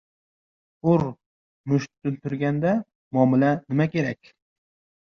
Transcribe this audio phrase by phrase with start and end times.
[0.93, 1.03] —Ur!
[1.73, 2.73] Musht turganda
[3.13, 4.35] muomala nima kerak!